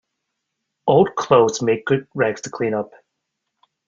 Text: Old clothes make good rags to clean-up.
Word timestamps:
Old 0.87 1.13
clothes 1.15 1.61
make 1.61 1.85
good 1.85 2.07
rags 2.15 2.41
to 2.41 2.49
clean-up. 2.49 2.89